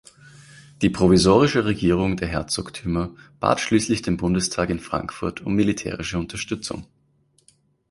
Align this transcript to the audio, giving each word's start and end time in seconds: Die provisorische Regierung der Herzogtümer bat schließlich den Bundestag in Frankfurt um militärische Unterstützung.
Die 0.81 0.89
provisorische 0.89 1.65
Regierung 1.65 2.17
der 2.17 2.27
Herzogtümer 2.27 3.13
bat 3.39 3.59
schließlich 3.59 4.01
den 4.01 4.17
Bundestag 4.17 4.71
in 4.71 4.79
Frankfurt 4.79 5.41
um 5.41 5.53
militärische 5.53 6.17
Unterstützung. 6.17 6.87